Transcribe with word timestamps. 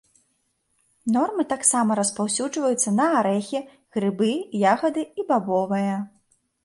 Нормы 1.15 1.43
таксама 1.53 1.97
распаўсюджваюцца 1.99 2.89
на 2.99 3.05
арэхі, 3.19 3.59
грыбы, 3.99 4.31
ягады 4.75 5.01
і 5.19 5.31
бабовыя. 5.33 5.95